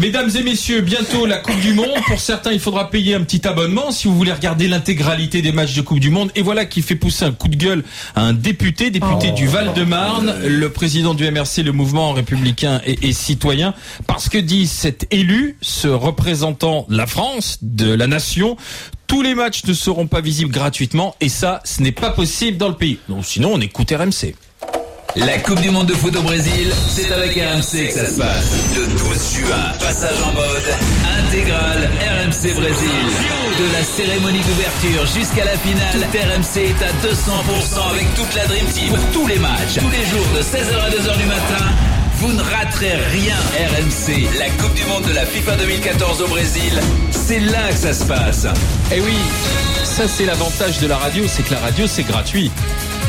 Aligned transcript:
Mesdames 0.00 0.30
et 0.36 0.42
messieurs, 0.44 0.80
bientôt 0.80 1.26
la 1.26 1.38
Coupe 1.38 1.58
du 1.58 1.72
Monde. 1.74 1.88
Pour 2.06 2.20
certains, 2.20 2.52
il 2.52 2.60
faudra 2.60 2.88
payer 2.88 3.14
un 3.14 3.22
petit 3.22 3.46
abonnement 3.48 3.90
si 3.90 4.06
vous 4.06 4.14
voulez 4.14 4.32
regarder 4.32 4.68
l'intégralité 4.68 5.42
des 5.42 5.50
matchs 5.50 5.74
de 5.74 5.80
Coupe 5.80 5.98
du 5.98 6.10
Monde. 6.10 6.30
Et 6.36 6.42
voilà 6.42 6.66
qui 6.66 6.82
fait 6.82 6.94
pousser 6.94 7.24
un 7.24 7.32
coup 7.32 7.48
de 7.48 7.56
gueule 7.56 7.82
à 8.14 8.22
un 8.22 8.32
député, 8.32 8.90
député 8.90 9.32
du 9.32 9.48
Val-de-Marne, 9.48 10.34
le 10.46 10.68
président 10.70 11.14
du 11.14 11.28
MRC, 11.28 11.64
le 11.64 11.72
mouvement 11.72 12.12
républicain 12.12 12.80
et, 12.86 13.08
et 13.08 13.12
citoyen, 13.12 13.74
parce 14.06 14.28
que 14.28 14.38
dit 14.38 14.68
cet 14.68 15.12
élu, 15.12 15.56
ce 15.62 15.88
représentant 15.88 16.86
de 16.88 16.96
la 16.96 17.06
France, 17.06 17.58
de 17.62 17.92
la 17.92 18.06
nation, 18.06 18.56
tous 19.08 19.22
les 19.22 19.34
matchs 19.34 19.64
ne 19.64 19.72
seront 19.72 20.06
pas 20.06 20.20
visibles 20.20 20.52
gratuitement 20.52 21.16
et 21.20 21.28
ça, 21.28 21.60
ce 21.64 21.82
n'est 21.82 21.92
pas 21.92 22.10
possible 22.10 22.56
dans 22.56 22.68
le 22.68 22.76
pays. 22.76 22.98
Donc 23.08 23.24
sinon, 23.24 23.54
on 23.54 23.60
écoute 23.60 23.90
RMC. 23.90 24.34
La 25.16 25.38
Coupe 25.38 25.60
du 25.60 25.70
Monde 25.70 25.86
de 25.86 25.94
foot 25.94 26.14
au 26.16 26.22
Brésil, 26.22 26.72
c'est 26.88 27.10
avec 27.10 27.34
RMC 27.34 27.88
que 27.88 27.92
ça 27.92 28.06
se 28.06 28.14
passe. 28.14 28.52
Le 28.76 28.86
12 28.86 29.34
juin, 29.34 29.72
passage 29.80 30.22
en 30.22 30.32
mode 30.32 30.76
intégral 31.26 31.90
RMC 32.00 32.54
Brésil. 32.54 32.90
De 33.58 33.72
la 33.72 33.82
cérémonie 33.82 34.40
d'ouverture 34.40 35.06
jusqu'à 35.06 35.44
la 35.44 35.56
finale, 35.58 36.06
RMC 36.12 36.60
est 36.62 36.82
à 36.82 36.92
200% 37.06 37.90
avec 37.90 38.14
toute 38.14 38.34
la 38.34 38.46
Dream 38.46 38.66
Team 38.66 38.88
pour 38.94 39.10
tous 39.12 39.26
les 39.26 39.38
matchs, 39.38 39.78
tous 39.78 39.90
les 39.90 40.04
jours 40.04 40.26
de 40.36 40.42
16h 40.42 40.78
à 40.78 40.90
2h 40.90 41.18
du 41.18 41.24
matin. 41.24 41.64
Vous 42.16 42.32
ne 42.32 42.42
raterez 42.42 42.96
rien. 43.12 43.36
RMC, 43.56 44.28
la 44.38 44.50
Coupe 44.62 44.74
du 44.74 44.84
Monde 44.84 45.04
de 45.04 45.14
la 45.14 45.24
FIFA 45.24 45.56
2014 45.56 46.22
au 46.22 46.28
Brésil, 46.28 46.72
c'est 47.10 47.40
là 47.40 47.68
que 47.70 47.76
ça 47.78 47.94
se 47.94 48.04
passe. 48.04 48.46
Eh 48.92 49.00
oui, 49.00 49.14
ça 49.84 50.06
c'est 50.06 50.26
l'avantage 50.26 50.78
de 50.80 50.86
la 50.86 50.96
radio, 50.98 51.24
c'est 51.26 51.42
que 51.44 51.52
la 51.54 51.60
radio 51.60 51.86
c'est 51.86 52.04
gratuit. 52.04 52.50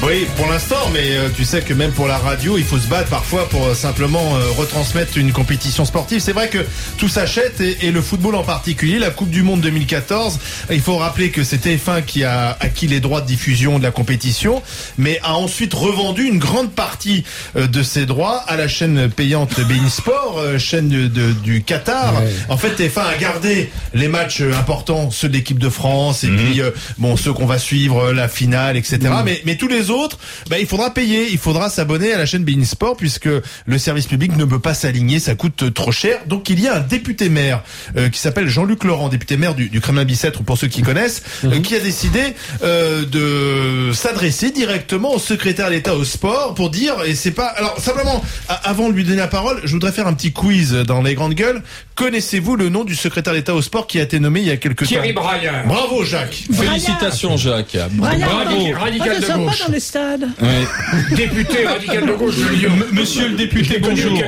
Oui, 0.02 0.26
pour 0.38 0.48
l'instant, 0.48 0.89
mais 0.94 1.17
euh, 1.17 1.27
tu 1.35 1.44
sais 1.44 1.59
que 1.62 1.73
même 1.73 1.91
pour 1.91 2.08
la 2.08 2.17
radio, 2.17 2.58
il 2.58 2.63
faut 2.63 2.77
se 2.77 2.88
battre 2.88 3.09
parfois 3.09 3.49
pour 3.49 3.66
euh, 3.67 3.73
simplement 3.76 4.38
euh, 4.38 4.49
retransmettre 4.58 5.17
une 5.17 5.34
compétition 5.34 5.84
sportive. 5.84 6.22
C'est 6.22 6.31
vrai 6.31 6.48
que 6.48 6.59
tout 6.98 7.09
s'achète 7.09 7.59
et, 7.59 7.85
et 7.85 7.91
le 7.91 8.02
football 8.02 8.35
en 8.35 8.44
particulier, 8.44 8.98
la 8.98 9.09
Coupe 9.09 9.30
du 9.30 9.44
Monde 9.44 9.59
2014, 9.59 10.39
il 10.72 10.80
faut 10.80 10.95
rappeler 10.95 11.31
que 11.31 11.44
c'est 11.44 11.66
TF1 11.66 12.06
qui 12.06 12.23
a 12.23 12.56
acquis 12.61 12.88
les 12.88 13.02
droits 13.02 13.19
de 13.19 13.28
diffusion 13.28 13.78
de 13.78 13.83
la 13.83 13.91
compétition, 13.91 14.64
mais 14.97 15.19
a 15.22 15.33
ensuite 15.36 15.73
revendu 15.73 16.23
une 16.23 16.39
grande 16.39 16.72
partie 16.72 17.25
euh, 17.58 17.67
de 17.67 17.84
ses 17.84 18.06
droits 18.06 18.38
à 18.47 18.56
la 18.56 18.69
chaîne 18.69 19.09
payante 19.09 19.59
Bein 19.59 19.89
Sport, 19.89 20.38
euh, 20.39 20.58
chaîne 20.58 20.88
de- 20.88 21.08
de- 21.08 21.34
du 21.34 21.61
Qatar. 21.61 22.13
En 22.47 22.56
fait, 22.58 22.69
TF1 22.78 23.02
a 23.02 23.17
gardé 23.17 23.69
les 23.94 24.08
matchs 24.08 24.41
importants, 24.58 25.11
ceux 25.11 25.28
de 25.28 25.34
l'équipe 25.34 25.59
de 25.59 25.69
France, 25.69 26.23
et 26.23 26.30
puis 26.30 26.61
euh, 26.61 26.72
bon 26.97 27.17
ceux 27.17 27.34
qu'on 27.34 27.45
va 27.45 27.59
suivre, 27.59 28.13
la 28.13 28.30
finale, 28.30 28.78
etc. 28.78 28.97
Mais, 29.25 29.41
mais 29.45 29.58
tous 29.58 29.67
les 29.67 29.88
autres, 29.89 30.17
bah, 30.49 30.57
il 30.59 30.67
faudra 30.67 30.93
payer, 30.93 31.29
il 31.31 31.37
faudra 31.37 31.69
s'abonner 31.69 32.13
à 32.13 32.17
la 32.17 32.25
chaîne 32.25 32.43
Bein 32.43 32.63
Sport 32.63 32.97
puisque 32.97 33.29
le 33.65 33.77
service 33.77 34.07
public 34.07 34.35
ne 34.37 34.45
peut 34.45 34.59
pas 34.59 34.73
s'aligner, 34.73 35.19
ça 35.19 35.35
coûte 35.35 35.73
trop 35.73 35.91
cher. 35.91 36.19
Donc 36.27 36.49
il 36.49 36.59
y 36.59 36.67
a 36.67 36.75
un 36.77 36.79
député 36.79 37.29
maire 37.29 37.63
euh, 37.97 38.09
qui 38.09 38.19
s'appelle 38.19 38.47
Jean-Luc 38.47 38.83
Laurent, 38.83 39.09
député 39.09 39.37
maire 39.37 39.55
du, 39.55 39.69
du 39.69 39.81
Kremlin-Bicêtre 39.81 40.43
pour 40.43 40.57
ceux 40.57 40.67
qui 40.67 40.81
connaissent, 40.81 41.23
euh, 41.45 41.59
qui 41.61 41.75
a 41.75 41.79
décidé 41.79 42.19
euh, 42.63 43.05
de 43.05 43.93
s'adresser 43.93 44.51
directement 44.51 45.13
au 45.13 45.19
secrétaire 45.19 45.69
d'État 45.69 45.95
au 45.95 46.03
sport 46.03 46.53
pour 46.55 46.69
dire 46.69 46.95
et 47.05 47.15
c'est 47.15 47.31
pas 47.31 47.47
alors 47.47 47.79
simplement 47.79 48.23
avant 48.47 48.89
de 48.89 48.93
lui 48.93 49.03
donner 49.03 49.17
la 49.17 49.27
parole, 49.27 49.61
je 49.63 49.71
voudrais 49.71 49.91
faire 49.91 50.07
un 50.07 50.13
petit 50.13 50.31
quiz 50.31 50.71
dans 50.73 51.01
les 51.01 51.15
grandes 51.15 51.33
gueules. 51.33 51.61
Connaissez-vous 51.95 52.55
le 52.55 52.69
nom 52.69 52.83
du 52.85 52.95
secrétaire 52.95 53.33
d'État 53.33 53.53
au 53.53 53.61
sport 53.61 53.85
qui 53.87 53.99
a 53.99 54.03
été 54.03 54.19
nommé 54.19 54.39
il 54.39 54.47
y 54.47 54.51
a 54.51 54.57
quelques 54.57 54.85
Thierry 54.87 55.13
temps? 55.13 55.21
Braillard. 55.21 55.67
Bravo 55.67 56.03
Jacques. 56.03 56.43
Félicitations 56.53 57.35
Jacques. 57.37 57.77
Bravo, 57.91 58.17
Bravo. 58.19 58.73
radical 58.79 59.19
de 59.19 59.27
gauche. 59.27 59.63
Dans 59.80 60.08
les 60.08 60.19
stades. 60.19 60.27
Ouais. 60.41 61.16
Député 61.16 61.66
radical 61.66 62.05
de 62.05 62.13
gauche 62.13 62.38
de 62.38 62.49
Lyon. 62.55 62.72
M- 62.75 62.83
Monsieur 62.91 63.30
le 63.30 63.35
député, 63.35 63.80
bonjour. 63.80 64.22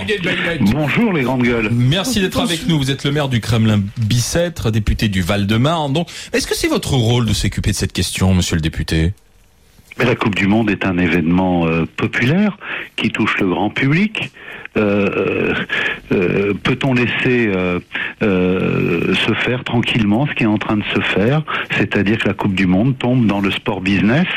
Bonjour 0.61 1.13
les 1.13 1.23
grandes 1.23 1.43
gueules. 1.43 1.69
Merci 1.71 2.21
d'être 2.21 2.39
avec 2.39 2.67
nous. 2.67 2.77
Vous 2.77 2.91
êtes 2.91 3.03
le 3.03 3.11
maire 3.11 3.27
du 3.29 3.41
Kremlin 3.41 3.81
Bicêtre, 3.97 4.71
député 4.71 5.09
du 5.09 5.21
Val-de-Marne. 5.21 5.93
Donc, 5.93 6.09
est-ce 6.33 6.47
que 6.47 6.55
c'est 6.55 6.67
votre 6.67 6.93
rôle 6.93 7.25
de 7.25 7.33
s'occuper 7.33 7.71
de 7.71 7.75
cette 7.75 7.93
question, 7.93 8.33
monsieur 8.33 8.55
le 8.55 8.61
député? 8.61 9.13
La 10.03 10.15
Coupe 10.15 10.35
du 10.35 10.47
Monde 10.47 10.69
est 10.71 10.85
un 10.85 10.97
événement 10.97 11.67
euh, 11.67 11.85
populaire 11.97 12.57
qui 12.95 13.11
touche 13.11 13.37
le 13.39 13.47
grand 13.47 13.69
public. 13.69 14.31
Euh, 14.77 15.53
euh, 16.11 16.53
Peut-on 16.63 16.93
laisser 16.93 17.51
se 18.21 19.33
faire 19.43 19.63
tranquillement 19.63 20.27
ce 20.27 20.33
qui 20.33 20.43
est 20.43 20.47
en 20.47 20.57
train 20.57 20.77
de 20.77 20.83
se 20.83 21.01
faire, 21.01 21.43
c'est-à-dire 21.77 22.17
que 22.17 22.27
la 22.27 22.33
Coupe 22.33 22.55
du 22.55 22.67
Monde 22.67 22.97
tombe 22.97 23.25
dans 23.27 23.41
le 23.41 23.51
sport 23.51 23.81
business. 23.81 24.27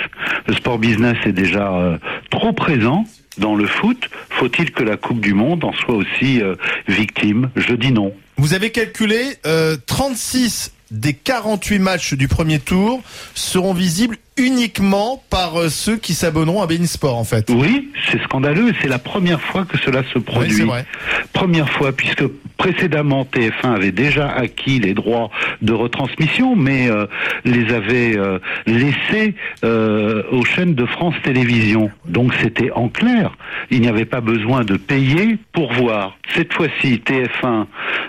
Le 0.47 0.55
sport 0.55 0.79
business 0.79 1.17
est 1.25 1.33
déjà 1.33 1.99
trop 2.31 2.53
présent 2.53 3.05
dans 3.39 3.55
le 3.55 3.67
foot. 3.67 4.11
Faut-il 4.31 4.71
que 4.73 4.83
la 4.83 4.97
Coupe 4.97 5.21
du 5.21 5.35
Monde 5.35 5.65
en 5.65 5.73
soit 5.73 5.95
aussi 5.95 6.43
victime? 6.89 7.51
Je 7.57 7.75
dis 7.75 7.93
non. 7.93 8.13
Vous 8.37 8.55
avez 8.55 8.71
calculé 8.71 9.37
euh, 9.47 9.77
36 9.87 10.73
des 10.91 11.15
48 11.15 11.79
matchs 11.79 12.15
du 12.15 12.29
premier 12.29 12.59
tour 12.59 13.01
seront 13.35 13.73
visibles 13.73 14.17
uniquement 14.37 15.23
par 15.31 15.57
euh, 15.61 15.69
ceux 15.69 15.97
qui 15.97 16.15
s'abonneront 16.15 16.63
à 16.63 16.67
Bein 16.67 16.85
Sport 16.87 17.17
en 17.17 17.25
fait. 17.25 17.49
Oui, 17.51 17.91
c'est 18.11 18.23
scandaleux 18.25 18.71
et 18.71 18.75
c'est 18.83 18.89
la 18.89 18.99
première 18.99 19.41
fois 19.41 19.65
que 19.65 19.79
cela 19.79 20.03
se 20.13 20.19
Oui, 20.19 20.25
produit. 20.25 20.63
vrai. 20.63 20.85
Première 21.33 21.69
fois, 21.69 21.93
puisque 21.93 22.25
précédemment 22.57 23.27
TF1 23.33 23.75
avait 23.75 23.93
déjà 23.93 24.31
acquis 24.31 24.79
les 24.79 24.95
droits 24.95 25.31
de 25.63 25.73
retransmission, 25.73 26.57
mais 26.57 26.89
euh, 26.89 27.07
les 27.45 27.73
avait 27.75 28.17
euh, 28.17 28.39
laissés 28.67 29.35
euh, 29.65 30.23
aux 30.31 30.45
chaînes 30.45 30.75
de 30.75 30.87
France 30.87 31.15
Télévisions. 31.23 31.91
Donc 32.07 32.33
c'était 32.43 32.71
en 32.73 32.89
clair, 32.89 33.37
il 33.71 33.81
n'y 33.81 33.89
avait 33.89 34.05
pas 34.05 34.21
besoin 34.21 34.65
de 34.65 34.77
payer 34.77 35.39
pour 35.53 35.73
voir. 35.73 36.17
Cette 36.35 36.53
fois-ci, 36.55 37.03
TF1, 37.05 37.67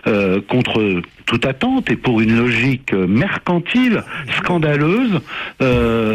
euh, 0.08 0.40
contre 0.48 1.02
toute 1.26 1.46
attente 1.46 1.90
et 1.90 1.96
pour 1.96 2.22
une 2.22 2.38
logique 2.38 2.94
mercantile, 2.94 4.04
scandaleuse, 4.38 5.20
euh, 5.62 6.15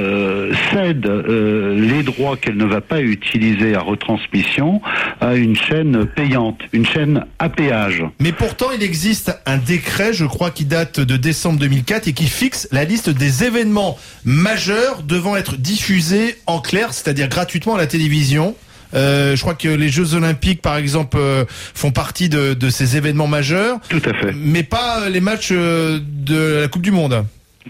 cède 0.73 1.07
euh, 1.07 1.75
les 1.75 2.03
droits 2.03 2.37
qu'elle 2.37 2.57
ne 2.57 2.65
va 2.65 2.81
pas 2.81 3.01
utiliser 3.01 3.75
à 3.75 3.81
retransmission 3.81 4.81
à 5.21 5.35
une 5.35 5.57
chaîne 5.57 6.07
payante, 6.07 6.61
une 6.73 6.87
chaîne 6.87 7.25
à 7.39 7.49
péage. 7.49 8.03
Mais 8.21 8.33
pourtant, 8.33 8.67
il 8.75 8.83
existe 8.83 9.37
un 9.47 9.57
décret, 9.59 10.13
je 10.13 10.25
crois, 10.25 10.51
qui 10.51 10.65
date 10.65 11.01
de 11.01 11.17
décembre 11.17 11.59
2004 11.59 12.09
et 12.09 12.13
qui 12.13 12.27
fixe 12.27 12.69
la 12.73 12.85
liste 12.85 13.11
des 13.11 13.45
événements 13.45 13.99
majeurs 14.25 15.03
devant 15.03 15.37
être 15.37 15.57
diffusés 15.57 16.37
en 16.47 16.61
clair, 16.61 16.93
c'est-à-dire 16.93 17.29
gratuitement 17.29 17.75
à 17.75 17.79
la 17.79 17.87
télévision. 17.87 18.55
Euh, 18.93 19.37
je 19.37 19.41
crois 19.41 19.55
que 19.55 19.69
les 19.69 19.89
Jeux 19.89 20.15
Olympiques, 20.15 20.63
par 20.63 20.77
exemple, 20.77 21.17
euh, 21.21 21.45
font 21.49 21.93
partie 21.93 22.29
de, 22.29 22.55
de 22.55 22.71
ces 22.71 22.97
événements 22.97 23.29
majeurs, 23.29 23.79
Tout 23.89 24.03
à 24.05 24.13
fait. 24.15 24.33
mais 24.35 24.65
pas 24.65 25.03
euh, 25.03 25.09
les 25.11 25.21
matchs 25.21 25.51
euh, 25.53 26.01
de 26.03 26.61
la 26.63 26.69
Coupe 26.69 26.83
du 26.83 26.91
Monde. 26.91 27.25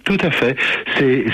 Tout 0.04 0.18
à 0.22 0.30
fait. 0.30 0.56
C'est 0.96 1.24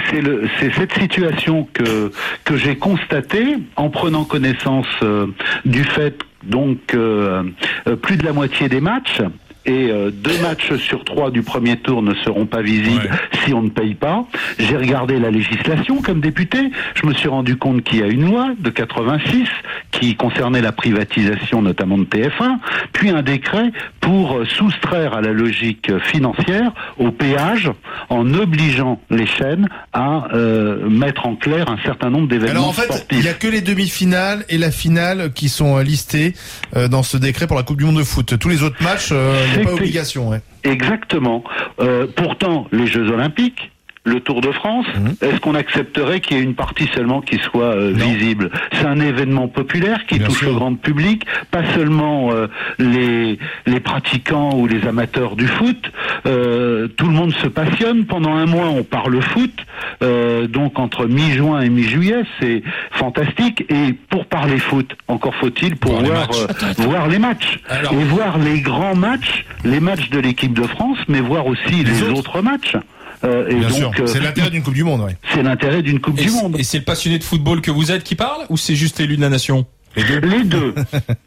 cette 0.77 0.93
situation 0.99 1.69
que 1.75 2.11
que 2.45 2.57
j'ai 2.57 2.77
constatée 2.77 3.57
en 3.77 3.91
prenant 3.91 4.25
connaissance 4.25 4.87
euh, 5.03 5.27
du 5.67 5.85
fait 5.85 6.19
donc 6.43 6.95
euh, 6.95 7.43
euh, 7.87 7.97
plus 7.97 8.17
de 8.17 8.25
la 8.25 8.33
moitié 8.33 8.69
des 8.69 8.81
matchs 8.81 9.21
et 9.67 9.91
euh, 9.91 10.11
deux 10.11 10.39
matchs 10.43 10.75
sur 10.77 11.05
trois 11.05 11.31
du 11.31 11.43
premier 11.43 11.77
tour 11.77 12.03
ne 12.03 12.15
seront 12.25 12.47
pas 12.47 12.63
visibles 12.63 13.11
si 13.45 13.53
on 13.53 13.63
ne 13.63 13.69
paye 13.71 13.95
pas. 13.95 14.25
J'ai 14.59 14.77
regardé 14.77 15.19
la 15.19 15.31
législation 15.31 16.01
comme 16.03 16.21
député. 16.21 16.59
Je 16.95 17.07
me 17.07 17.13
suis 17.15 17.29
rendu 17.29 17.57
compte 17.57 17.83
qu'il 17.83 17.99
y 17.99 18.03
a 18.03 18.07
une 18.07 18.25
loi 18.27 18.51
de 18.59 18.71
86 18.71 19.45
qui 19.91 20.15
concernait 20.17 20.61
la 20.63 20.73
privatisation 20.73 21.63
notamment 21.63 21.99
de 21.99 22.05
TF1, 22.05 22.59
puis 22.93 23.11
un 23.11 23.23
décret 23.23 23.71
pour 24.01 24.39
euh, 24.39 24.45
soustraire 24.47 25.15
à 25.15 25.21
la 25.21 25.33
logique 25.33 25.91
financière 26.05 26.73
au 26.99 27.11
péage 27.11 27.71
en 28.09 28.33
obligeant 28.35 29.01
les 29.11 29.27
chaînes 29.27 29.69
à 29.93 30.29
euh, 30.35 30.89
mettre 30.89 31.27
en 31.27 31.35
clair 31.37 31.69
un 31.71 31.79
certain 31.85 32.11
nombre 32.11 32.29
d'événements 32.29 32.51
Alors 32.61 32.69
en 32.69 32.73
fait, 32.73 32.87
il 32.91 32.95
sportifs. 32.97 33.25
y 33.25 33.29
a 33.29 33.35
que 33.35 33.49
les 33.49 33.61
demi-finales 33.61 34.45
et 34.49 34.59
la 34.59 34.71
finale 34.71 35.33
qui 35.35 35.49
sont 35.49 35.79
listés 35.79 36.35
euh, 36.77 36.89
dans 36.89 37.03
ce 37.03 37.17
décret 37.17 37.47
pour 37.47 37.57
la 37.57 37.63
Coupe 37.63 37.79
du 37.79 37.85
Monde 37.85 37.99
de 37.99 38.05
foot. 38.05 38.39
Tous 38.39 38.49
les 38.49 38.63
autres 38.63 38.83
matchs, 38.83 39.11
il 39.11 39.56
pas 39.65 39.73
obligation. 39.73 40.29
ouais. 40.29 40.41
Exactement. 40.65 41.45
Euh, 41.81 42.07
pourtant, 42.15 42.67
les 42.73 42.87
Jeux 42.87 43.11
Olympiques, 43.11 43.73
le 44.07 44.21
Tour 44.21 44.41
de 44.41 44.53
France, 44.53 44.87
est-ce 45.21 45.41
qu'on 45.41 45.55
accepterait 45.57 46.21
qu'il 46.21 46.37
y 46.37 46.41
ait 46.41 46.43
une 46.45 46.55
partie 46.55 46.87
seulement 46.95 47.21
qui 47.21 47.39
soit 47.39 47.75
euh, 47.77 47.91
Mhm. 47.93 47.97
Visible? 47.99 48.51
C'est 48.73 48.87
un 48.87 49.01
événement 49.01 49.49
populaire 49.49 50.07
qui 50.07 50.19
Bien 50.19 50.29
touche 50.29 50.39
sûr. 50.39 50.49
le 50.51 50.55
grand 50.55 50.75
public, 50.77 51.25
pas 51.51 51.65
seulement 51.75 52.31
euh, 52.33 52.47
les, 52.79 53.39
les 53.67 53.81
pratiquants 53.81 54.55
ou 54.57 54.67
les 54.69 54.87
amateurs 54.87 55.35
du 55.35 55.47
foot. 55.49 55.91
Euh, 56.27 56.87
tout 56.89 57.07
le 57.07 57.13
monde 57.13 57.33
se 57.35 57.49
passionne. 57.49 58.05
Pendant 58.07 58.35
un 58.37 58.47
mois, 58.47 58.69
on 58.69 58.85
parle 58.85 59.21
foot. 59.21 59.53
Euh, 60.03 60.47
donc 60.47 60.79
entre 60.79 61.07
mi-juin 61.07 61.61
et 61.63 61.69
mi-juillet, 61.69 62.23
c'est 62.41 62.63
fantastique. 62.93 63.65
Et 63.71 63.93
pour 64.09 64.27
parler 64.27 64.59
foot, 64.59 64.97
encore 65.09 65.35
faut-il 65.35 65.77
pour 65.77 65.93
Voir 66.01 66.03
les 66.03 66.09
voir, 66.87 67.05
euh, 67.07 67.09
les 67.11 67.19
matchs 67.19 67.59
Alors- 67.69 67.93
et 67.93 68.05
voir 68.05 68.39
les 68.39 68.61
grands 68.61 68.95
matchs, 68.95 69.45
les 69.65 69.81
matchs 69.81 70.11
de 70.11 70.21
l'équipe 70.21 70.53
de 70.55 70.63
France, 70.63 70.99
mais 71.09 71.21
voir 71.21 71.47
aussi 71.47 71.83
les, 71.85 72.03
autres. 72.05 72.19
autres. 72.19 72.43
matchs. 72.43 72.77
Euh, 73.27 73.49
et 73.49 73.55
Bien 73.55 73.69
donc, 73.69 73.77
sûr, 73.77 73.93
euh, 73.99 74.07
c'est 74.07 74.21
l'intérêt 74.21 74.51
d'une 74.51 74.63
Coupe 74.63 74.75
du 74.75 74.85
Monde. 74.85 75.03
Ouais. 75.03 75.17
c'est 75.35 75.43
l'intérêt 75.43 75.83
d'une 75.83 76.01
Coupe 76.01 76.19
Et 76.19 76.25
du 76.25 76.31
Monde. 76.31 76.57
Et 76.59 76.63
c'est 76.63 76.79
le 76.79 76.85
passionné 76.85 77.19
de 77.19 77.25
football 77.25 77.61
que 77.61 77.71
vous 77.71 77.91
êtes 77.91 78.05
qui 78.05 78.15
parle 78.15 78.47
ou 78.49 78.57
c'est 78.57 78.77
juste 78.77 79.01
élu 79.01 79.17
de 79.17 79.23
la 79.23 79.29
nation? 79.29 79.67
Les 79.97 80.45
deux. 80.45 80.75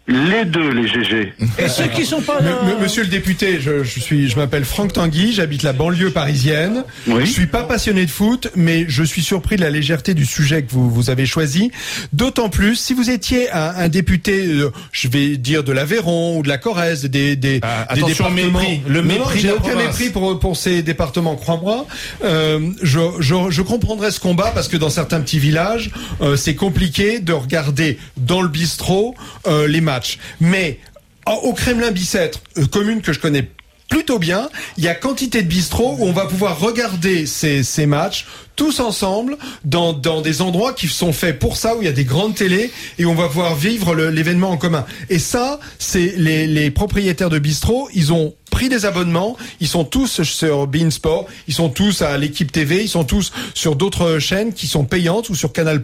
les 0.08 0.46
deux, 0.46 0.72
les 0.72 0.88
GG. 0.88 1.34
Et 1.58 1.68
ceux 1.68 1.88
qui 1.88 2.06
sont 2.06 2.22
pas. 2.22 2.40
M- 2.40 2.78
Monsieur 2.82 3.02
le 3.04 3.10
député, 3.10 3.60
je, 3.60 3.84
je 3.84 4.00
suis, 4.00 4.30
je 4.30 4.36
m'appelle 4.36 4.64
Franck 4.64 4.94
Tanguy, 4.94 5.34
j'habite 5.34 5.64
la 5.64 5.74
banlieue 5.74 6.12
parisienne. 6.12 6.84
Oui. 7.08 7.26
Je 7.26 7.32
suis 7.32 7.48
pas 7.48 7.64
passionné 7.64 8.06
de 8.06 8.12
foot, 8.12 8.50
mais 8.56 8.86
je 8.88 9.04
suis 9.04 9.24
surpris 9.24 9.56
de 9.56 9.62
la 9.62 9.70
légèreté 9.72 10.14
du 10.14 10.26
sujet 10.26 10.62
que 10.64 10.72
vous, 10.72 10.90
vous 10.90 11.10
avez 11.10 11.26
choisi. 11.26 11.72
D'autant 12.14 12.50
plus 12.50 12.76
si 12.76 12.94
vous 12.94 13.10
étiez 13.10 13.50
un, 13.52 13.74
un 13.76 13.88
député, 13.90 14.46
euh, 14.48 14.72
je 14.92 15.08
vais 15.08 15.38
dire 15.38 15.64
de 15.64 15.72
l'Aveyron 15.72 16.38
ou 16.38 16.44
de 16.44 16.48
la 16.48 16.58
Corrèze, 16.60 17.06
des, 17.06 17.36
des, 17.36 17.60
Ah, 17.64 17.88
des 17.96 18.02
attention, 18.04 18.30
départements. 18.30 18.60
mépris. 18.60 18.82
Le 18.88 19.02
mépris 19.02 19.40
J'ai 19.40 19.52
aucun 19.52 19.76
mépris 19.76 20.10
pour 20.10 20.40
pour 20.40 20.56
ces 20.58 20.84
départements, 20.84 21.36
crois-moi. 21.36 21.88
Euh, 22.24 22.60
je, 22.84 23.00
je, 23.20 23.36
je 23.50 23.62
comprendrais 23.64 24.12
ce 24.12 24.20
combat 24.20 24.52
parce 24.54 24.68
que 24.68 24.78
dans 24.78 24.90
certains 24.92 25.22
petits 25.22 25.40
villages, 25.40 25.90
euh, 26.22 26.36
c'est 26.36 26.56
compliqué 26.56 27.20
de 27.20 27.34
regarder 27.34 27.98
dans 28.18 28.42
le 28.42 28.50
bistrot 28.60 29.16
euh, 29.48 29.68
les 29.68 29.82
matchs. 29.82 30.20
Mais 30.42 30.80
au- 31.26 31.50
au 31.50 31.54
Kremlin 31.54 31.92
Bicêtre, 31.92 32.40
euh, 32.58 32.66
commune 32.66 33.02
que 33.02 33.14
je 33.14 33.20
connais 33.20 33.48
plutôt 33.90 34.20
bien, 34.20 34.50
il 34.78 34.84
y 34.84 34.88
a 34.88 34.94
quantité 34.94 35.42
de 35.42 35.48
bistrots 35.48 35.96
où 36.00 36.06
on 36.06 36.12
va 36.12 36.26
pouvoir 36.28 36.60
regarder 36.60 37.26
ces, 37.26 37.64
matchs 37.88 38.28
tous 38.56 38.82
ensemble 38.82 39.36
dans, 39.64 39.94
des 40.22 40.42
endroits 40.44 40.74
qui 40.74 40.88
sont 40.88 41.12
faits 41.14 41.40
pour 41.40 41.56
ça, 41.58 41.76
où 41.76 41.82
il 41.82 41.86
y 41.86 41.88
a 41.88 41.94
des 41.94 42.04
grandes 42.04 42.36
télés 42.36 42.70
et 43.00 43.06
on 43.06 43.16
va 43.16 43.28
pouvoir 43.28 43.56
vivre 43.56 43.96
l'événement 43.96 44.52
en 44.52 44.58
commun. 44.58 44.86
Et 45.10 45.18
ça, 45.18 45.60
c'est 45.80 46.14
les, 46.18 46.46
les 46.46 46.70
propriétaires 46.70 47.30
de 47.32 47.40
bistrots, 47.40 47.90
ils 47.96 48.14
ont 48.14 48.36
pris 48.60 48.68
des 48.68 48.84
abonnements, 48.84 49.38
ils 49.62 49.70
sont 49.70 49.86
tous 49.86 50.22
sur 50.24 50.68
Beansport, 50.68 51.28
ils 51.48 51.54
sont 51.54 51.70
tous 51.70 52.02
à 52.02 52.18
l'équipe 52.18 52.52
TV, 52.52 52.84
ils 52.84 52.90
sont 52.90 53.06
tous 53.06 53.32
sur 53.54 53.78
d'autres 53.78 54.20
chaînes 54.20 54.52
qui 54.52 54.68
sont 54.68 54.84
payantes 54.84 55.30
ou 55.30 55.36
sur 55.36 55.54
Canal+, 55.54 55.82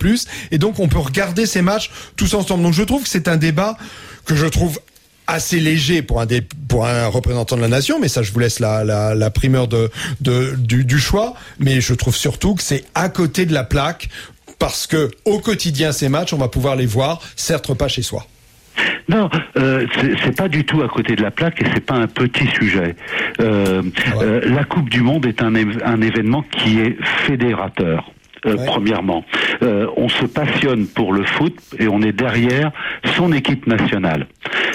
et 0.51 0.57
donc 0.57 0.79
on 0.79 0.89
peut 0.89 0.99
regarder 0.99 1.45
ces 1.45 1.61
matchs 1.61 1.89
tous 2.17 2.33
ensemble. 2.33 2.63
Donc 2.63 2.73
je 2.73 2.83
trouve 2.83 3.03
que 3.03 3.07
c'est 3.07 3.29
un 3.29 3.37
débat 3.37 3.77
que 4.25 4.35
je 4.35 4.45
trouve 4.45 4.81
assez 5.25 5.61
léger 5.61 6.01
pour 6.01 6.19
un, 6.19 7.07
représentant 7.07 7.55
de 7.55 7.61
la 7.61 7.69
nation, 7.69 7.97
mais 7.97 8.09
ça 8.09 8.23
je 8.23 8.33
vous 8.33 8.39
laisse 8.39 8.59
la, 8.59 9.29
primeur 9.29 9.69
du, 9.69 10.83
du 10.83 10.99
choix, 10.99 11.33
mais 11.59 11.79
je 11.79 11.93
trouve 11.93 12.17
surtout 12.17 12.55
que 12.55 12.61
c'est 12.61 12.83
à 12.93 13.07
côté 13.07 13.45
de 13.45 13.53
la 13.53 13.63
plaque, 13.63 14.09
parce 14.59 14.85
que 14.85 15.11
au 15.23 15.39
quotidien 15.39 15.93
ces 15.93 16.09
matchs, 16.09 16.33
on 16.33 16.37
va 16.37 16.49
pouvoir 16.49 16.75
les 16.75 16.87
voir, 16.87 17.21
certes 17.37 17.73
pas 17.73 17.87
chez 17.87 18.01
soi. 18.01 18.27
Non, 19.07 19.29
euh, 19.57 19.85
c'est- 19.99 20.35
pas 20.35 20.47
du 20.47 20.63
tout 20.65 20.81
à 20.81 20.87
côté 20.87 21.15
de 21.15 21.21
la 21.21 21.31
plaque 21.31 21.61
et 21.61 21.65
c'est 21.73 21.85
pas 21.85 21.95
un 21.95 22.07
petit 22.07 22.47
sujet. 22.47 22.95
Euh, 23.39 23.81
Ah 24.11 24.17
ouais. 24.17 24.23
euh, 24.25 24.41
la 24.53 24.63
Coupe 24.63 24.89
du 24.89 25.01
Monde 25.01 25.25
est 25.27 25.41
un, 25.43 25.53
év- 25.53 25.79
un 25.85 26.01
événement 26.01 26.43
qui 26.43 26.79
est 26.79 26.97
fédérateur. 27.27 28.11
euh, 28.45 28.55
Ouais. 28.57 28.65
Premièrement, 28.67 29.23
Euh, 29.63 29.87
on 29.95 30.09
se 30.09 30.25
passionne 30.25 30.85
pour 30.85 31.13
le 31.13 31.23
foot 31.23 31.55
et 31.79 31.87
on 31.87 32.01
est 32.01 32.11
derrière 32.11 32.71
son 33.15 33.31
équipe 33.31 33.65
nationale. 33.67 34.27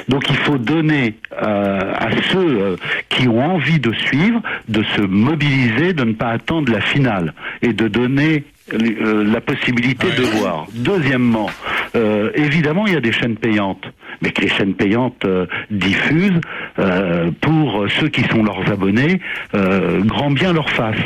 Donc 0.08 0.28
il 0.30 0.36
faut 0.36 0.56
donner 0.58 1.14
euh, 1.40 1.92
à 1.94 2.08
ceux 2.32 2.38
euh, 2.62 2.76
qui 3.10 3.28
ont 3.28 3.44
envie 3.44 3.78
de 3.78 3.92
suivre 3.92 4.40
de 4.68 4.82
se 4.96 5.02
mobiliser, 5.02 5.92
de 5.92 6.04
ne 6.04 6.14
pas 6.14 6.28
attendre 6.30 6.72
la 6.72 6.80
finale 6.80 7.34
et 7.62 7.72
de 7.74 7.88
donner 7.88 8.44
euh, 8.72 9.22
la 9.24 9.40
possibilité 9.42 10.06
de 10.16 10.22
voir. 10.38 10.66
Deuxièmement, 10.74 11.50
euh, 11.94 12.30
évidemment, 12.34 12.86
il 12.86 12.94
y 12.94 12.96
a 12.96 13.00
des 13.00 13.12
chaînes 13.12 13.36
payantes, 13.36 13.84
mais 14.22 14.30
que 14.30 14.42
les 14.42 14.48
chaînes 14.48 14.74
payantes 14.74 15.24
euh, 15.24 15.46
diffusent 15.70 16.40
euh, 16.78 17.30
pour 17.40 17.86
ceux 17.98 18.08
qui 18.08 18.22
sont 18.24 18.42
leurs 18.42 18.70
abonnés, 18.70 19.20
euh, 19.54 20.00
grand 20.04 20.30
bien 20.30 20.52
leur 20.52 20.70
fasse. 20.70 20.96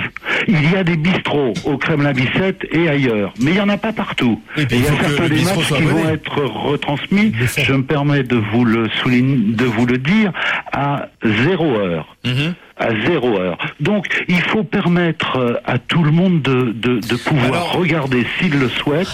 Il 0.48 0.70
y 0.70 0.76
a 0.76 0.84
des 0.84 0.96
bistrots 0.96 1.54
au 1.64 1.78
Kremlin 1.78 2.12
Bicêtre 2.12 2.66
et 2.72 2.88
ailleurs, 2.88 3.32
mais 3.40 3.52
il 3.52 3.54
n'y 3.54 3.60
en 3.60 3.68
a 3.68 3.76
pas 3.76 3.92
partout. 3.92 4.40
Et 4.56 4.62
il 4.70 4.80
y 4.82 4.86
a 4.86 4.92
certains 5.00 5.28
des 5.28 5.42
matchs 5.42 5.72
qui 5.76 5.82
vont 5.82 6.08
être 6.08 6.42
retransmis, 6.44 7.32
je 7.56 7.72
me 7.72 7.82
permets 7.82 8.22
de 8.22 8.36
vous 8.36 8.64
le 8.64 8.88
souligner, 9.02 9.54
de 9.54 9.64
vous 9.64 9.86
le 9.86 9.98
dire, 9.98 10.32
à 10.72 11.08
zéro 11.24 11.74
heure 11.76 12.16
Mhm. 12.26 12.54
à 12.78 12.88
zéro 13.06 13.38
heure. 13.38 13.58
Donc, 13.80 14.24
il 14.28 14.40
faut 14.40 14.64
permettre 14.64 15.60
à 15.66 15.78
tout 15.78 16.02
le 16.02 16.10
monde 16.10 16.40
de, 16.42 16.72
de, 16.72 16.98
de 17.00 17.16
pouvoir 17.16 17.52
Alors- 17.52 17.72
regarder, 17.74 18.24
s'il 18.38 18.58
le 18.58 18.68
souhaite, 18.70 19.08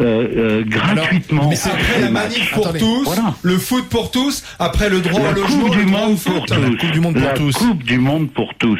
euh, 0.00 0.60
euh, 0.60 0.64
gratuitement. 0.64 1.48
Mais 1.48 1.56
c'est 1.56 1.70
après 1.70 2.00
la 2.00 2.10
manif 2.10 2.38
matchs. 2.38 2.50
pour 2.52 2.66
Attendez, 2.66 2.78
tous, 2.80 3.04
voilà. 3.04 3.34
le 3.42 3.58
foot 3.58 3.88
pour 3.88 4.10
tous, 4.10 4.42
après 4.58 4.88
le 4.88 5.00
droit 5.00 5.20
La 5.20 5.30
au 5.30 5.34
logement, 5.34 5.64
Coupe 5.64 5.72
du 5.72 5.78
le 5.84 5.90
Monde 5.90 6.18
foot. 6.18 6.32
pour 6.34 6.46
tous. 6.46 6.54
La 6.54 6.68
Coupe 6.76 6.90
du 6.92 7.00
Monde 7.00 7.14
pour 7.14 7.24
La 7.24 7.34
tous. 7.34 7.52
Coupe 7.52 7.82
du 7.82 7.98
Monde 7.98 8.30
pour 8.32 8.52
tous. 8.58 8.78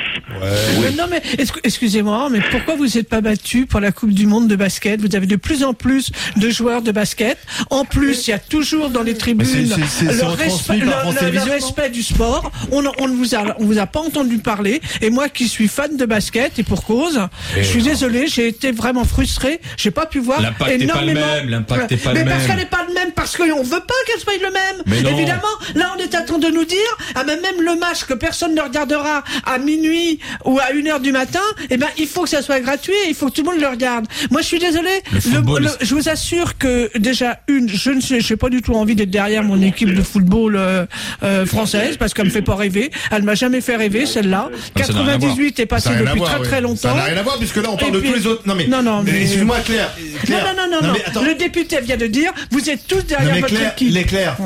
Mais 0.80 0.90
non, 0.96 1.04
mais 1.10 1.22
excusez-moi, 1.64 2.28
mais 2.30 2.40
pourquoi 2.50 2.76
vous 2.76 2.86
n'êtes 2.86 3.08
pas 3.08 3.20
battu 3.20 3.66
pour 3.66 3.80
la 3.80 3.92
Coupe 3.92 4.12
du 4.12 4.26
Monde 4.26 4.48
de 4.48 4.56
basket? 4.56 5.00
Vous 5.00 5.14
avez 5.16 5.26
de 5.26 5.36
plus 5.36 5.64
en 5.64 5.74
plus 5.74 6.10
de 6.36 6.50
joueurs 6.50 6.82
de 6.82 6.92
basket. 6.92 7.38
En 7.70 7.84
plus, 7.84 8.26
il 8.26 8.30
y 8.30 8.34
a 8.34 8.38
toujours 8.38 8.90
dans 8.90 9.02
les 9.02 9.14
tribunes 9.16 9.46
c'est- 9.46 9.66
c'est- 9.66 9.86
c'est- 9.86 10.04
le, 10.22 10.24
respect, 10.28 10.76
le- 10.78 10.86
le- 10.86 11.84
le 11.86 11.88
du 11.90 12.02
sport. 12.02 12.50
On, 12.72 12.82
on 12.98 13.08
ne 13.08 13.14
vous 13.14 13.34
a, 13.34 13.56
on 13.58 13.64
vous 13.64 13.78
a 13.78 13.86
pas 13.86 14.00
entendu 14.00 14.38
parler. 14.38 14.80
Et 15.00 15.10
moi, 15.10 15.28
qui 15.28 15.48
suis 15.48 15.68
fan 15.68 15.96
de 15.96 16.04
basket 16.04 16.58
et 16.58 16.62
pour 16.62 16.84
cause, 16.84 17.20
je 17.56 17.62
suis 17.62 17.82
désolé, 17.82 18.26
j'ai 18.26 18.48
été 18.48 18.72
vraiment 18.72 19.04
frustré. 19.04 19.60
J'ai 19.76 19.90
pas 19.90 20.06
pu 20.06 20.18
voir 20.18 20.40
L'impact 20.40 20.70
est 21.10 21.14
pas 21.14 21.20
le 21.20 21.26
énormément. 21.26 21.40
même, 21.40 21.50
l'impact 21.50 21.92
est 21.92 21.96
pas 21.96 22.12
mais 22.12 22.24
le 22.24 22.30
parce 22.30 22.46
qu'elle 22.46 22.56
n'est 22.56 22.64
pas 22.66 22.84
le 22.88 22.94
même, 22.94 23.12
parce 23.12 23.36
qu'on 23.36 23.62
veut 23.62 23.80
pas 23.80 23.94
qu'elle 24.06 24.20
soit 24.20 24.32
le 24.36 24.50
même. 24.52 24.82
Mais 24.86 25.00
non. 25.02 25.10
Évidemment, 25.16 25.42
là, 25.74 25.92
on 25.96 26.00
est 26.00 26.14
en 26.14 26.24
train 26.24 26.38
de 26.38 26.48
nous 26.48 26.64
dire, 26.64 26.78
ah 27.14 27.24
ben 27.24 27.40
même 27.40 27.60
le 27.62 27.76
match 27.78 28.04
que 28.04 28.14
personne 28.14 28.54
ne 28.54 28.60
regardera 28.60 29.22
à 29.44 29.58
minuit 29.58 30.18
ou 30.44 30.58
à 30.58 30.66
1 30.74 30.86
heure 30.86 31.00
du 31.00 31.12
matin, 31.12 31.40
eh 31.70 31.76
ben 31.76 31.88
il 31.98 32.06
faut 32.06 32.22
que 32.22 32.28
ça 32.28 32.42
soit 32.42 32.60
gratuit, 32.60 32.94
il 33.08 33.14
faut 33.14 33.26
que 33.26 33.32
tout 33.32 33.42
le 33.42 33.50
monde 33.52 33.60
le 33.60 33.68
regarde. 33.68 34.06
Moi, 34.30 34.40
je 34.42 34.46
suis 34.46 34.58
désolé. 34.58 34.90
Le 35.12 35.68
je 35.80 35.94
vous 35.94 36.08
assure 36.08 36.58
que 36.58 36.90
déjà 36.98 37.40
une, 37.48 37.68
je 37.68 37.90
ne 37.90 38.00
sais, 38.00 38.20
j'ai 38.20 38.36
pas 38.36 38.48
du 38.50 38.62
tout 38.62 38.74
envie 38.74 38.94
d'être 38.94 39.10
derrière 39.10 39.42
mon 39.42 39.60
équipe 39.62 39.94
de 39.94 40.02
football 40.02 40.56
euh, 40.56 40.86
euh, 41.22 41.46
française 41.46 41.96
parce 41.96 42.14
qu'elle 42.14 42.26
me 42.26 42.30
fait 42.30 42.42
pas 42.42 42.54
rêver. 42.56 42.90
Elle 43.10 43.22
m'a 43.22 43.34
jamais 43.34 43.60
fait 43.60 43.76
rêver 43.76 44.06
celle-là. 44.06 44.50
Ah, 44.74 44.82
ça 44.82 44.92
n'a 44.92 44.98
rien 45.02 45.08
à 45.08 45.18
98 45.18 45.58
est 45.58 45.62
Ça 45.62 45.66
passé 45.66 45.88
n'a 45.90 45.96
rien 45.96 46.06
à 46.06 46.08
depuis 46.10 46.18
voir, 46.18 46.30
très 46.30 46.38
oui. 46.40 46.46
très 46.46 46.56
Ça 46.56 46.60
longtemps. 46.62 46.94
n'a 46.96 47.04
rien 47.04 47.16
à 47.16 47.22
voir 47.22 47.38
puisque 47.38 47.56
là 47.56 47.68
on 47.70 47.76
parle 47.76 47.90
Et 47.90 47.92
de 47.92 48.00
tous 48.00 48.14
les 48.14 48.26
autres. 48.26 48.42
Non 48.46 48.54
mais, 48.54 48.66
Non, 48.66 48.82
non, 48.82 49.02
mais- 49.02 49.22
excuse-moi 49.22 49.58
Claire. 49.64 49.94
Non, 50.20 50.36
Claire. 50.38 50.54
non, 50.56 50.62
non, 50.70 50.80
non, 50.82 50.86
non. 50.88 50.92
mais 50.94 51.04
attends. 51.04 51.22
Le 51.22 51.34
député 51.34 51.80
vient 51.80 51.96
de 51.96 52.06
dire, 52.06 52.32
vous 52.50 52.68
êtes 52.70 52.86
tous 52.86 53.02
derrière 53.06 53.34
votre 53.36 53.46
Claire, 53.48 53.72
équipe. 53.72 53.92
les 53.92 54.04
Claire, 54.04 54.36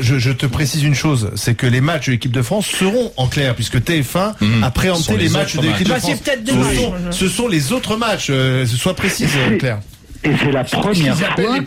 je, 0.00 0.18
je 0.18 0.30
te 0.30 0.46
précise 0.46 0.82
une 0.82 0.94
chose, 0.94 1.30
c'est 1.36 1.54
que 1.54 1.66
les 1.66 1.80
matchs 1.80 2.06
de 2.06 2.12
l'équipe 2.12 2.32
de 2.32 2.42
France 2.42 2.66
seront 2.66 3.12
en 3.16 3.26
clair, 3.28 3.54
puisque 3.54 3.76
TF1 3.78 4.34
a 4.62 4.70
préempté 4.70 5.16
les 5.16 5.24
les 5.24 5.28
matchs 5.30 5.56
de 5.56 5.62
l'équipe 5.62 5.86
de 5.86 5.92
Bah, 5.92 5.98
France. 6.00 6.20
peut-être 6.20 6.46
Ce 6.46 6.76
sont, 6.76 6.94
ce 7.10 7.28
sont 7.28 7.48
les 7.48 7.72
autres 7.72 7.96
matchs, 7.96 8.28
euh, 8.30 8.66
sois 8.66 8.94
précise 8.94 9.30
Claire. 9.58 9.80
Et 10.24 10.30
c'est 10.38 10.52
la 10.52 10.62
première 10.64 11.16
fois, 11.16 11.58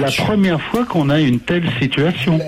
la 0.00 0.10
première 0.12 0.60
fois 0.60 0.84
qu'on 0.84 1.08
a 1.08 1.18
une 1.20 1.40
telle 1.40 1.64
situation 1.80 2.38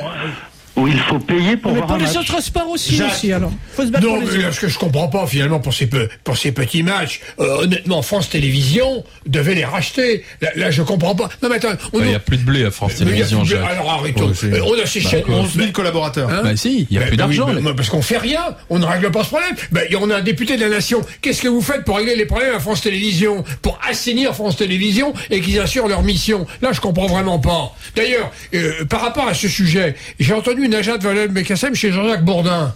où 0.84 0.88
il 0.88 0.98
faut 0.98 1.18
payer 1.18 1.56
pour 1.56 1.72
Mais 1.72 1.78
voir 1.78 1.86
pour 1.86 1.96
un 1.96 1.98
les 1.98 2.04
match. 2.04 2.16
autres 2.16 2.42
sports 2.42 2.68
aussi, 2.70 2.94
Jacques. 2.96 3.12
aussi 3.12 3.32
alors. 3.32 3.52
Faut 3.74 3.84
se 3.86 3.90
battre 3.90 4.04
Non, 4.06 4.20
pour 4.20 4.30
les 4.30 4.38
mais 4.38 4.52
ce 4.52 4.60
que 4.60 4.68
je 4.68 4.78
comprends 4.78 5.08
pas 5.08 5.26
finalement 5.26 5.58
pour 5.60 5.72
ces, 5.74 5.86
pe- 5.86 6.08
pour 6.22 6.36
ces 6.36 6.52
petits 6.52 6.82
matchs, 6.82 7.20
euh, 7.40 7.62
honnêtement, 7.62 8.02
France 8.02 8.28
Télévisions 8.30 9.04
devait 9.26 9.54
les 9.54 9.64
racheter. 9.64 10.24
Là, 10.40 10.50
là, 10.56 10.70
je 10.70 10.82
comprends 10.82 11.14
pas. 11.14 11.28
Non, 11.42 11.48
mais 11.48 11.56
attends, 11.56 11.68
on 11.92 11.98
Bah, 11.98 12.04
Il 12.04 12.08
n'y 12.10 12.14
a 12.14 12.18
plus 12.20 12.36
de 12.36 12.42
blé 12.44 12.64
à 12.64 12.70
France 12.70 12.92
y 12.94 12.98
Télévisions, 12.98 13.44
Jacques. 13.44 13.64
Alors 13.68 13.90
arrêtons. 13.92 14.28
Ouais, 14.28 14.34
Euh, 14.44 14.60
on 14.66 14.80
a 14.82 14.86
ces 14.86 15.00
chaînes. 15.00 15.24
11 15.28 15.54
000 15.54 15.72
collaborateurs. 15.72 16.28
Hein 16.28 16.40
Bah 16.44 16.56
si, 16.56 16.86
il 16.90 16.96
n'y 16.98 17.02
a 17.02 17.06
plus 17.06 17.12
oui, 17.12 17.16
d'argent. 17.16 17.48
parce 17.76 17.88
qu'on 17.88 18.02
fait 18.02 18.18
rien, 18.18 18.42
on 18.70 18.78
ne 18.78 18.84
règle 18.84 19.10
pas 19.10 19.24
ce 19.24 19.28
problème. 19.28 19.54
Ben, 19.72 19.82
y- 19.90 19.96
on 19.96 20.10
a 20.10 20.16
un 20.16 20.22
député 20.22 20.56
de 20.56 20.60
la 20.62 20.68
nation. 20.68 21.00
Qu'est-ce 21.22 21.40
que 21.42 21.48
vous 21.48 21.62
faites 21.62 21.84
pour 21.84 21.96
régler 21.96 22.16
les 22.16 22.26
problèmes 22.26 22.54
à 22.54 22.60
France 22.60 22.82
Télévisions 22.82 23.42
Pour 23.62 23.78
assainir 23.88 24.34
France 24.34 24.56
Télévisions 24.56 25.14
et 25.30 25.40
qu'ils 25.40 25.58
assurent 25.60 25.88
leur 25.88 26.02
mission? 26.02 26.46
Là, 26.62 26.70
je 26.72 26.80
comprends 26.80 27.06
vraiment 27.06 27.38
pas. 27.38 27.74
D'ailleurs, 27.96 28.30
euh, 28.54 28.84
par 28.84 29.00
rapport 29.00 29.26
à 29.28 29.34
ce 29.34 29.48
sujet, 29.48 29.94
j'ai 30.20 30.34
entendu 30.34 30.64
une 30.64 30.73
Valérie 31.02 31.28
Becassem 31.28 31.74
chez 31.74 31.92
Jean-Jacques 31.92 32.24
Bourdin? 32.24 32.74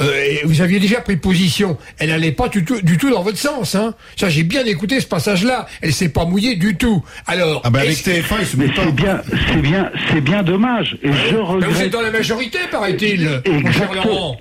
Euh, 0.00 0.12
et 0.24 0.40
vous 0.44 0.60
aviez 0.60 0.78
déjà 0.80 1.00
pris 1.00 1.16
position. 1.16 1.76
Elle 1.98 2.10
n'allait 2.10 2.32
pas 2.32 2.48
du 2.48 2.64
tout, 2.64 2.80
du 2.82 2.96
tout 2.98 3.10
dans 3.10 3.22
votre 3.22 3.38
sens. 3.38 3.74
Hein. 3.74 3.94
Ça, 4.16 4.28
j'ai 4.28 4.42
bien 4.42 4.64
écouté 4.64 5.00
ce 5.00 5.06
passage-là. 5.06 5.66
Elle 5.82 5.92
s'est 5.92 6.08
pas 6.10 6.24
mouillée 6.24 6.56
du 6.56 6.76
tout. 6.76 7.02
Alors, 7.26 7.62
Ah 7.64 7.70
bah 7.70 7.80
avec 7.80 7.92
est-ce- 7.92 8.04
TF1, 8.10 8.36
ils 8.40 8.46
se 8.46 8.56
Mais 8.56 8.66
c'est 8.74 8.92
bien, 8.94 9.20
c'est 9.48 9.60
bien, 9.62 9.90
c'est 10.12 10.20
bien 10.20 10.42
dommage. 10.42 10.98
Et 11.02 11.08
je 11.12 11.12
Ben, 11.12 11.42
vous 11.42 11.58
êtes 11.58 11.64
regrette. 11.68 11.90
dans 11.92 12.00
la 12.02 12.10
majorité, 12.10 12.58
paraît-il, 12.70 13.28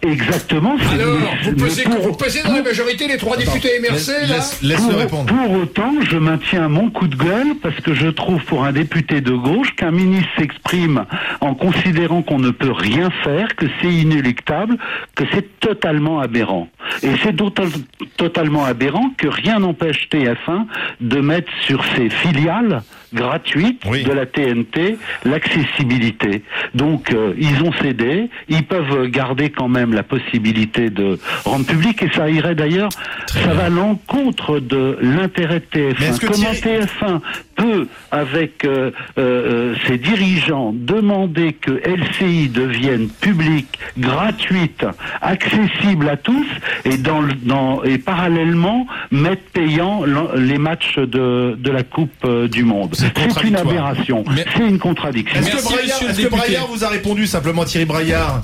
exactement. 0.03 0.75
c'est- 0.79 1.01
Alors, 1.01 1.17
vous 1.43 1.53
pesez, 1.53 1.83
pour- 1.83 1.99
vous 2.01 2.13
pesez 2.13 2.43
dans 2.43 2.53
la 2.53 2.61
majorité 2.63 3.07
les 3.07 3.17
trois 3.17 3.37
députés 3.37 3.69
MRC, 3.79 4.11
Laisse- 4.27 4.61
là 4.61 4.69
laisse- 4.69 4.77
pour, 4.81 4.95
répondre. 4.95 5.25
pour 5.25 5.51
autant, 5.51 5.93
je 6.09 6.17
maintiens 6.17 6.67
mon 6.67 6.89
coup 6.89 7.07
de 7.07 7.15
gueule 7.15 7.55
parce 7.61 7.75
que 7.81 7.93
je 7.93 8.07
trouve 8.07 8.43
pour 8.45 8.65
un 8.65 8.71
député 8.71 9.21
de 9.21 9.31
gauche 9.31 9.75
qu'un 9.75 9.91
ministre 9.91 10.29
s'exprime 10.37 11.05
en 11.41 11.53
considérant 11.55 12.21
qu'on 12.21 12.39
ne 12.39 12.51
peut 12.51 12.71
rien 12.71 13.09
faire, 13.23 13.55
que 13.55 13.65
c'est 13.81 13.91
inéluctable, 13.91 14.77
que 15.15 15.23
c'est 15.33 15.59
totalement 15.59 16.19
aberrant. 16.19 16.69
Et 17.03 17.09
c'est 17.23 17.35
total- 17.35 17.69
totalement 18.17 18.65
aberrant 18.65 19.11
que 19.17 19.27
rien 19.27 19.59
n'empêche 19.59 20.07
TF1 20.09 20.65
de 21.01 21.19
mettre 21.21 21.51
sur 21.61 21.83
ses 21.95 22.09
filiales 22.09 22.81
gratuites 23.13 23.81
Oui. 23.89 24.03
de 24.03 24.11
la 24.11 24.25
TNT 24.25 24.97
l'accessibilité. 25.25 26.43
Donc 26.75 27.11
euh, 27.13 27.33
ils 27.37 27.61
ont 27.63 27.71
cédé, 27.81 28.29
ils 28.49 28.63
peuvent 28.63 29.07
garder 29.07 29.49
quand 29.49 29.67
même 29.67 29.93
la 29.93 30.03
possibilité 30.03 30.89
de 30.89 31.17
rendre 31.45 31.65
public 31.65 32.01
et 32.03 32.09
ça 32.09 32.29
irait 32.29 32.55
d'ailleurs, 32.55 32.89
ça 33.27 33.53
va 33.53 33.65
à 33.65 33.69
l'encontre 33.69 34.59
de 34.59 34.97
l'intérêt 35.01 35.59
de 35.59 35.65
Mais 35.99 36.05
est-ce 36.07 36.17
TF1. 36.17 36.19
que 36.19 36.25
Comment 36.27 36.51
Thierry- 36.53 36.85
TF1 36.85 37.21
peut, 37.55 37.87
avec 38.11 38.63
euh, 38.65 38.91
euh, 39.17 39.73
ses 39.87 39.97
dirigeants, 39.97 40.73
demander 40.75 41.53
que 41.53 41.71
LCI 41.71 42.49
devienne 42.49 43.07
publique, 43.09 43.79
gratuite, 43.97 44.85
accessible 45.21 46.07
à 46.09 46.17
tous, 46.17 46.45
et 46.85 46.97
dans, 46.97 47.83
et 47.83 47.97
parallèlement 47.97 48.85
mettre 49.11 49.41
payant 49.53 50.03
les 50.35 50.57
matchs 50.59 50.97
de, 50.99 51.55
de 51.57 51.71
la 51.71 51.83
Coupe 51.83 52.27
du 52.51 52.63
Monde? 52.63 52.93
C'est 52.97 53.31
C'est 53.31 53.43
une 53.43 53.55
aberration. 53.55 54.23
Mais- 54.33 54.45
C'est 54.55 54.67
une 54.67 54.79
contradiction. 54.79 55.39
Est-ce 55.39 55.51
que, 55.51 56.29
Braillard, 56.29 56.67
que 56.67 56.71
vous 56.71 56.83
a 56.83 56.89
répondu 56.89 57.27
simplement 57.27 57.63
Thierry 57.63 57.85
Braillard? 57.85 58.41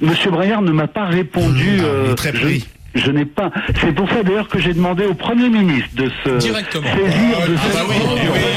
Monsieur 0.00 0.30
Braillard 0.30 0.60
ne 0.62 0.72
m'a 0.72 0.86
pas 0.88 1.06
répondu. 1.06 1.78
Mmh, 1.78 1.80
ah, 1.80 1.84
euh, 1.84 2.14
très 2.14 2.32
je- 2.34 2.40
pris. 2.40 2.64
Je, 2.94 3.10
n'ai 3.10 3.24
pas. 3.24 3.50
C'est 3.80 3.92
pour 3.94 4.08
ça 4.08 4.22
d'ailleurs 4.22 4.48
que 4.48 4.58
j'ai 4.58 4.72
demandé 4.72 5.04
au 5.04 5.14
Premier 5.14 5.48
ministre 5.48 5.90
de 5.94 6.10
se 6.24 6.38
Directement. 6.38 6.86
saisir 6.88 7.48
de 7.48 7.54
Ah 7.56 7.68
bah 7.74 7.80
oui, 7.88 7.96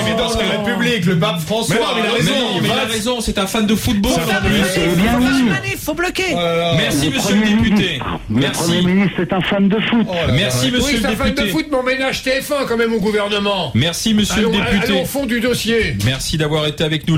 mais 0.05 0.15
dans 0.15 0.29
ce 0.29 0.37
République, 0.37 1.05
le 1.05 1.17
pape 1.17 1.39
François. 1.41 1.75
Mais 1.75 1.81
non, 1.81 1.87
mais 1.95 2.01
il 2.01 2.05
a 2.05 2.11
Mais 2.11 2.17
raison, 2.17 2.33
non, 2.39 2.61
mais 2.61 2.67
il 2.67 2.71
a 2.71 2.91
raison, 2.93 3.21
c'est 3.21 3.37
un 3.39 3.47
fan 3.47 3.65
de 3.65 3.75
football. 3.75 4.11
Bien 4.13 4.21
Faut 4.21 4.29
faire 4.29 5.19
oui. 5.63 5.75
faut 5.77 5.93
bloquer. 5.93 6.35
Merci, 6.77 7.09
Le 7.09 7.15
monsieur 7.15 7.35
le 7.35 7.41
Premier 7.41 7.53
député. 7.55 7.83
ministre- 7.83 8.19
Le 8.29 8.35
Merci. 8.39 8.63
Premier 8.63 8.93
ministre 8.93 9.19
est 9.21 9.33
un 9.33 9.41
fan 9.41 9.69
de 9.69 9.79
foot. 9.79 10.07
Oh 10.09 10.13
là 10.13 10.27
là. 10.27 10.33
Merci, 10.33 10.65
Oui, 10.67 10.71
monsieur 10.71 10.97
c'est 10.99 11.05
un 11.07 11.09
le 11.11 11.15
fan 11.15 11.29
de 11.29 11.35
député. 11.35 11.51
foot, 11.51 11.65
mais 11.71 11.77
on 11.77 11.83
ménage 11.83 12.23
TF1 12.23 12.65
quand 12.67 12.77
même 12.77 12.93
au 12.93 12.99
gouvernement. 12.99 13.71
Merci, 13.73 14.13
monsieur 14.13 14.39
allons, 14.39 14.51
le 14.51 14.61
allons 14.61 14.71
député. 14.81 15.01
au 15.01 15.05
fond 15.05 15.25
du 15.25 15.39
dossier. 15.39 15.95
Merci 16.05 16.37
d'avoir 16.37 16.67
été 16.67 16.83
avec 16.83 17.07
nous. 17.07 17.17